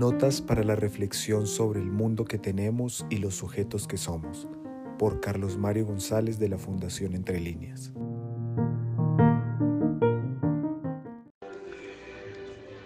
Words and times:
Notas 0.00 0.40
para 0.40 0.64
la 0.64 0.76
reflexión 0.76 1.46
sobre 1.46 1.78
el 1.78 1.90
mundo 1.90 2.24
que 2.24 2.38
tenemos 2.38 3.04
y 3.10 3.18
los 3.18 3.34
sujetos 3.34 3.86
que 3.86 3.98
somos, 3.98 4.48
por 4.98 5.20
Carlos 5.20 5.58
Mario 5.58 5.84
González 5.84 6.38
de 6.38 6.48
la 6.48 6.56
Fundación 6.56 7.12
Entre 7.12 7.38
Líneas. 7.38 7.92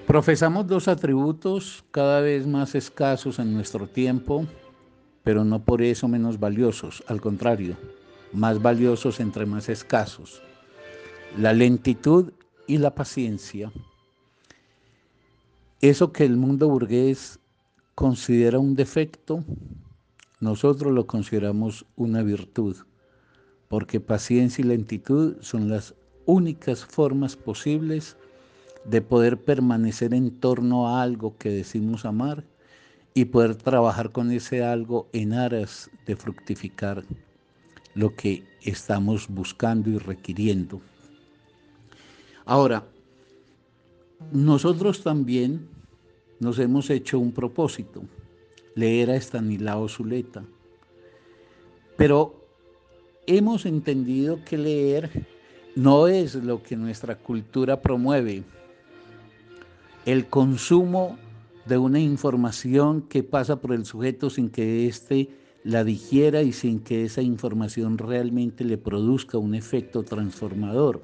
Profesamos 0.09 0.67
dos 0.67 0.89
atributos 0.89 1.85
cada 1.93 2.21
vez 2.21 2.49
más 2.49 2.75
escasos 2.75 3.39
en 3.39 3.55
nuestro 3.55 3.87
tiempo, 3.87 4.45
pero 5.23 5.45
no 5.45 5.65
por 5.65 5.83
eso 5.83 6.09
menos 6.09 6.41
valiosos, 6.41 7.05
al 7.07 7.21
contrario, 7.21 7.77
más 8.33 8.61
valiosos 8.61 9.21
entre 9.21 9.46
más 9.46 9.69
escasos. 9.69 10.43
La 11.39 11.53
lentitud 11.53 12.33
y 12.67 12.79
la 12.79 12.93
paciencia. 12.93 13.71
Eso 15.85 16.13
que 16.13 16.25
el 16.25 16.39
mundo 16.39 16.67
burgués 16.71 17.39
considera 17.95 18.59
un 18.59 18.75
defecto, 18.75 19.45
nosotros 20.41 20.95
lo 20.95 21.07
consideramos 21.07 21.85
una 21.95 22.23
virtud, 22.23 22.79
porque 23.69 24.01
paciencia 24.01 24.65
y 24.65 24.69
lentitud 24.69 25.37
son 25.43 25.69
las 25.69 25.95
únicas 26.25 26.87
formas 26.87 27.37
posibles 27.37 28.17
de 28.87 29.03
poder 29.03 29.37
permanecer 29.45 30.15
en 30.15 30.31
torno 30.41 30.89
a 30.89 31.03
algo 31.03 31.37
que 31.37 31.51
decimos 31.51 32.07
amar 32.07 32.45
y 33.12 33.27
poder 33.27 33.55
trabajar 33.55 34.11
con 34.11 34.31
ese 34.31 34.65
algo 34.65 35.11
en 35.12 35.35
aras 35.35 35.91
de 36.07 36.17
fructificar 36.17 37.05
lo 37.95 38.17
que 38.17 38.43
estamos 38.62 39.29
buscando 39.29 39.91
y 39.91 39.98
requiriendo. 39.98 40.81
Ahora, 42.47 42.87
nosotros 44.33 45.03
también 45.03 45.73
nos 46.41 46.59
hemos 46.59 46.91
hecho 46.91 47.19
un 47.19 47.33
propósito, 47.33 48.03
leer 48.75 49.11
a 49.11 49.17
Estanislao 49.17 49.89
Zuleta, 49.89 50.45
pero 51.97 52.35
hemos 53.27 53.67
entendido 53.67 54.41
que 54.45 54.59
leer 54.59 55.27
no 55.77 56.07
es 56.09 56.35
lo 56.35 56.63
que 56.63 56.77
nuestra 56.77 57.17
cultura 57.17 57.81
promueve, 57.81 58.45
el 60.07 60.27
consumo 60.27 61.19
de 61.67 61.79
una 61.79 61.99
información 61.99 63.03
que 63.03 63.23
pasa 63.23 63.61
por 63.61 63.73
el 63.73 63.87
sujeto 63.87 64.29
sin 64.31 64.51
que 64.51 64.87
éste 64.87 65.31
la 65.65 65.83
digiera 65.83 66.43
y 66.43 66.53
sin 66.53 66.81
que 66.81 67.05
esa 67.05 67.23
información 67.23 67.97
realmente 67.97 68.65
le 68.65 68.77
produzca 68.77 69.39
un 69.39 69.55
efecto 69.55 70.03
transformador. 70.03 71.03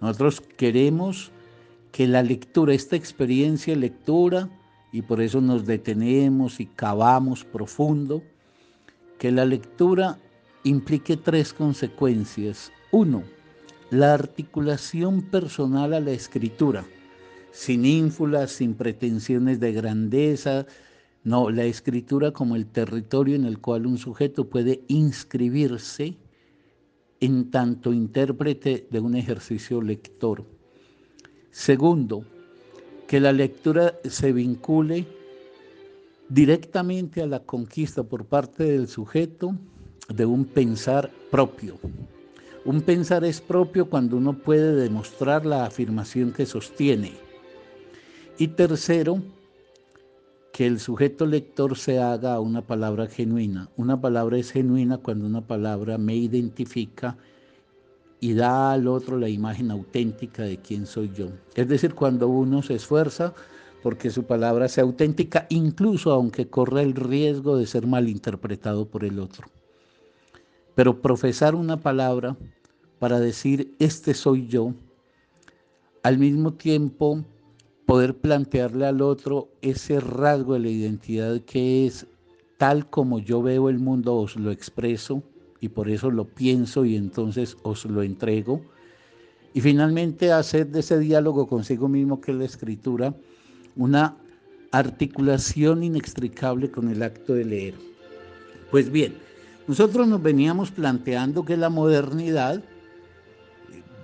Nosotros 0.00 0.40
queremos 0.40 1.30
que 2.00 2.08
la 2.08 2.22
lectura, 2.22 2.72
esta 2.72 2.96
experiencia 2.96 3.74
de 3.74 3.80
lectura, 3.80 4.48
y 4.90 5.02
por 5.02 5.20
eso 5.20 5.42
nos 5.42 5.66
detenemos 5.66 6.58
y 6.58 6.64
cavamos 6.64 7.44
profundo, 7.44 8.22
que 9.18 9.30
la 9.30 9.44
lectura 9.44 10.18
implique 10.64 11.18
tres 11.18 11.52
consecuencias. 11.52 12.72
Uno, 12.90 13.22
la 13.90 14.14
articulación 14.14 15.20
personal 15.20 15.92
a 15.92 16.00
la 16.00 16.12
escritura 16.12 16.86
sin 17.50 17.84
ínfulas, 17.84 18.52
sin 18.52 18.72
pretensiones 18.76 19.60
de 19.60 19.72
grandeza. 19.72 20.64
No, 21.22 21.50
la 21.50 21.64
escritura 21.64 22.32
como 22.32 22.56
el 22.56 22.64
territorio 22.64 23.36
en 23.36 23.44
el 23.44 23.58
cual 23.58 23.84
un 23.84 23.98
sujeto 23.98 24.48
puede 24.48 24.84
inscribirse 24.88 26.16
en 27.20 27.50
tanto 27.50 27.92
intérprete 27.92 28.88
de 28.90 29.00
un 29.00 29.16
ejercicio 29.16 29.82
lector. 29.82 30.46
Segundo, 31.50 32.24
que 33.08 33.20
la 33.20 33.32
lectura 33.32 33.94
se 34.04 34.32
vincule 34.32 35.06
directamente 36.28 37.22
a 37.22 37.26
la 37.26 37.40
conquista 37.40 38.04
por 38.04 38.24
parte 38.24 38.64
del 38.64 38.86
sujeto 38.86 39.56
de 40.08 40.26
un 40.26 40.44
pensar 40.44 41.10
propio. 41.30 41.78
Un 42.64 42.82
pensar 42.82 43.24
es 43.24 43.40
propio 43.40 43.90
cuando 43.90 44.16
uno 44.16 44.38
puede 44.38 44.74
demostrar 44.74 45.44
la 45.44 45.64
afirmación 45.64 46.32
que 46.32 46.46
sostiene 46.46 47.14
y 48.38 48.48
tercero, 48.48 49.22
que 50.52 50.66
el 50.66 50.78
sujeto 50.78 51.26
lector 51.26 51.76
se 51.76 51.98
haga 51.98 52.38
una 52.40 52.62
palabra 52.62 53.06
genuina. 53.06 53.70
Una 53.76 54.00
palabra 54.00 54.38
es 54.38 54.52
genuina 54.52 54.98
cuando 54.98 55.26
una 55.26 55.46
palabra 55.46 55.98
me 55.98 56.14
identifica 56.16 57.16
y 58.20 58.34
da 58.34 58.72
al 58.72 58.86
otro 58.86 59.18
la 59.18 59.28
imagen 59.28 59.70
auténtica 59.70 60.42
de 60.42 60.58
quién 60.58 60.86
soy 60.86 61.10
yo. 61.14 61.28
Es 61.54 61.68
decir, 61.68 61.94
cuando 61.94 62.28
uno 62.28 62.62
se 62.62 62.74
esfuerza 62.74 63.34
porque 63.82 64.10
su 64.10 64.24
palabra 64.24 64.68
sea 64.68 64.84
auténtica, 64.84 65.46
incluso 65.48 66.12
aunque 66.12 66.48
corra 66.48 66.82
el 66.82 66.94
riesgo 66.94 67.56
de 67.56 67.66
ser 67.66 67.86
malinterpretado 67.86 68.86
por 68.86 69.04
el 69.04 69.18
otro. 69.18 69.48
Pero 70.74 71.00
profesar 71.00 71.54
una 71.54 71.78
palabra 71.78 72.36
para 72.98 73.18
decir, 73.18 73.74
este 73.78 74.12
soy 74.12 74.46
yo, 74.46 74.74
al 76.02 76.18
mismo 76.18 76.52
tiempo 76.52 77.24
poder 77.86 78.14
plantearle 78.14 78.86
al 78.86 79.00
otro 79.00 79.48
ese 79.62 79.98
rasgo 79.98 80.54
de 80.54 80.60
la 80.60 80.68
identidad 80.68 81.40
que 81.40 81.86
es 81.86 82.06
tal 82.58 82.88
como 82.88 83.18
yo 83.18 83.42
veo 83.42 83.70
el 83.70 83.78
mundo, 83.78 84.14
os 84.16 84.36
lo 84.36 84.50
expreso 84.50 85.22
y 85.60 85.68
por 85.68 85.90
eso 85.90 86.10
lo 86.10 86.24
pienso 86.24 86.84
y 86.84 86.96
entonces 86.96 87.56
os 87.62 87.84
lo 87.84 88.02
entrego. 88.02 88.62
Y 89.52 89.60
finalmente 89.60 90.32
hacer 90.32 90.68
de 90.68 90.80
ese 90.80 90.98
diálogo 90.98 91.46
consigo 91.46 91.88
mismo 91.88 92.20
que 92.20 92.32
es 92.32 92.38
la 92.38 92.44
escritura 92.44 93.14
una 93.76 94.16
articulación 94.72 95.82
inextricable 95.82 96.70
con 96.70 96.88
el 96.88 97.02
acto 97.02 97.34
de 97.34 97.44
leer. 97.44 97.74
Pues 98.70 98.90
bien, 98.90 99.14
nosotros 99.66 100.06
nos 100.06 100.22
veníamos 100.22 100.70
planteando 100.70 101.44
que 101.44 101.56
la 101.56 101.68
modernidad, 101.68 102.62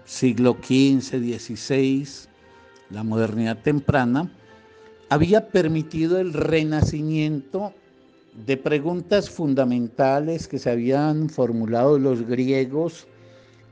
siglo 0.04 0.56
XV, 0.60 1.18
XVI, 1.20 2.06
la 2.90 3.02
modernidad 3.02 3.62
temprana, 3.62 4.30
había 5.08 5.48
permitido 5.48 6.18
el 6.18 6.32
renacimiento 6.32 7.72
de 8.44 8.56
preguntas 8.56 9.30
fundamentales 9.30 10.46
que 10.48 10.58
se 10.58 10.70
habían 10.70 11.28
formulado 11.30 11.98
los 11.98 12.26
griegos 12.26 13.06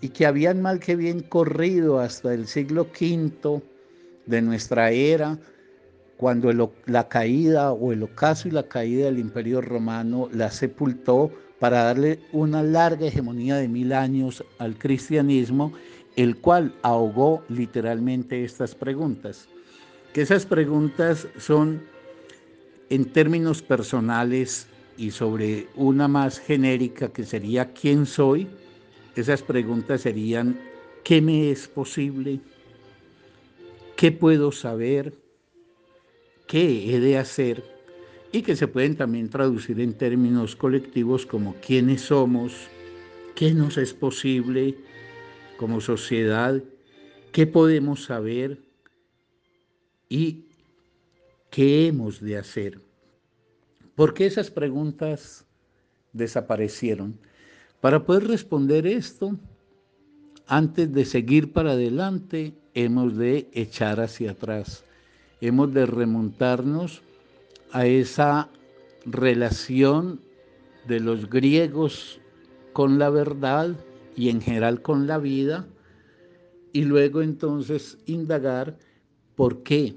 y 0.00 0.08
que 0.08 0.26
habían 0.26 0.62
mal 0.62 0.80
que 0.80 0.96
bien 0.96 1.20
corrido 1.20 1.98
hasta 1.98 2.32
el 2.32 2.46
siglo 2.46 2.86
V 2.98 3.62
de 4.26 4.42
nuestra 4.42 4.90
era, 4.90 5.38
cuando 6.16 6.72
la 6.86 7.08
caída 7.08 7.72
o 7.72 7.92
el 7.92 8.02
ocaso 8.04 8.48
y 8.48 8.52
la 8.52 8.62
caída 8.62 9.06
del 9.06 9.18
imperio 9.18 9.60
romano 9.60 10.28
la 10.32 10.50
sepultó 10.50 11.30
para 11.58 11.84
darle 11.84 12.20
una 12.32 12.62
larga 12.62 13.06
hegemonía 13.06 13.56
de 13.56 13.68
mil 13.68 13.92
años 13.92 14.44
al 14.58 14.78
cristianismo 14.78 15.72
el 16.16 16.36
cual 16.36 16.72
ahogó 16.82 17.42
literalmente 17.48 18.44
estas 18.44 18.74
preguntas. 18.74 19.48
Que 20.12 20.22
esas 20.22 20.46
preguntas 20.46 21.26
son 21.38 21.82
en 22.90 23.06
términos 23.06 23.62
personales 23.62 24.66
y 24.96 25.10
sobre 25.10 25.68
una 25.74 26.08
más 26.08 26.38
genérica 26.38 27.12
que 27.12 27.24
sería 27.24 27.72
¿quién 27.72 28.06
soy? 28.06 28.46
Esas 29.16 29.42
preguntas 29.42 30.02
serían 30.02 30.58
¿qué 31.02 31.20
me 31.20 31.50
es 31.50 31.68
posible? 31.68 32.40
¿Qué 33.96 34.12
puedo 34.12 34.52
saber? 34.52 35.14
¿Qué 36.46 36.94
he 36.94 37.00
de 37.00 37.18
hacer? 37.18 37.64
Y 38.32 38.42
que 38.42 38.56
se 38.56 38.66
pueden 38.66 38.96
también 38.96 39.28
traducir 39.30 39.80
en 39.80 39.94
términos 39.94 40.56
colectivos 40.56 41.24
como 41.24 41.54
quiénes 41.64 42.02
somos, 42.02 42.52
qué 43.34 43.52
nos 43.52 43.78
es 43.78 43.94
posible, 43.94 44.76
como 45.56 45.80
sociedad, 45.80 46.60
qué 47.32 47.46
podemos 47.46 48.04
saber 48.04 48.58
y 50.08 50.44
qué 51.54 51.86
hemos 51.86 52.20
de 52.20 52.36
hacer. 52.36 52.80
¿Por 53.94 54.12
qué 54.12 54.26
esas 54.26 54.50
preguntas 54.50 55.46
desaparecieron? 56.12 57.16
Para 57.80 58.04
poder 58.04 58.26
responder 58.26 58.88
esto, 58.88 59.38
antes 60.48 60.92
de 60.92 61.04
seguir 61.04 61.52
para 61.52 61.70
adelante, 61.70 62.54
hemos 62.74 63.16
de 63.16 63.48
echar 63.52 64.00
hacia 64.00 64.32
atrás, 64.32 64.84
hemos 65.40 65.72
de 65.72 65.86
remontarnos 65.86 67.02
a 67.70 67.86
esa 67.86 68.48
relación 69.06 70.20
de 70.88 70.98
los 70.98 71.30
griegos 71.30 72.20
con 72.72 72.98
la 72.98 73.10
verdad 73.10 73.76
y 74.16 74.28
en 74.28 74.40
general 74.40 74.82
con 74.82 75.06
la 75.06 75.18
vida, 75.18 75.68
y 76.72 76.82
luego 76.82 77.22
entonces 77.22 77.96
indagar 78.06 78.76
por 79.36 79.62
qué 79.62 79.94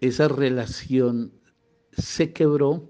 esa 0.00 0.28
relación 0.28 1.32
se 1.96 2.32
quebró 2.32 2.88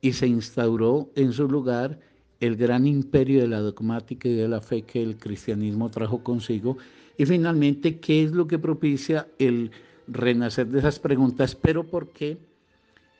y 0.00 0.12
se 0.12 0.26
instauró 0.26 1.10
en 1.14 1.32
su 1.32 1.48
lugar 1.48 2.00
el 2.40 2.56
gran 2.56 2.86
imperio 2.86 3.40
de 3.40 3.48
la 3.48 3.60
dogmática 3.60 4.28
y 4.28 4.34
de 4.34 4.48
la 4.48 4.60
fe 4.60 4.82
que 4.82 5.02
el 5.02 5.18
cristianismo 5.18 5.90
trajo 5.90 6.22
consigo, 6.22 6.78
y 7.18 7.26
finalmente 7.26 8.00
qué 8.00 8.24
es 8.24 8.32
lo 8.32 8.46
que 8.46 8.58
propicia 8.58 9.28
el 9.38 9.70
renacer 10.08 10.68
de 10.68 10.78
esas 10.78 10.98
preguntas, 10.98 11.54
pero 11.54 11.86
por 11.86 12.08
qué 12.08 12.38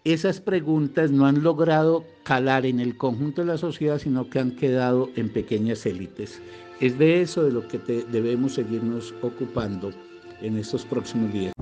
esas 0.05 0.41
preguntas 0.41 1.11
no 1.11 1.27
han 1.27 1.43
logrado 1.43 2.05
calar 2.23 2.65
en 2.65 2.81
el 2.81 2.97
conjunto 2.97 3.43
de 3.43 3.49
la 3.49 3.59
sociedad, 3.59 3.99
sino 3.99 4.31
que 4.31 4.39
han 4.39 4.53
quedado 4.53 5.11
en 5.17 5.29
pequeñas 5.29 5.85
élites. 5.85 6.41
Es 6.81 6.99
de 6.99 7.21
eso 7.21 7.45
de 7.45 7.53
lo 7.53 7.69
que 7.69 7.79
debemos 8.11 8.55
seguirnos 8.55 9.15
ocupando 9.21 9.91
en 10.41 10.57
estos 10.57 10.87
próximos 10.87 11.31
días. 11.31 11.53